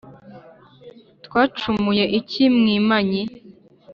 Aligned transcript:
twacumuye 1.25 2.03
iki 2.19 2.43
mwimanyi 2.57 3.21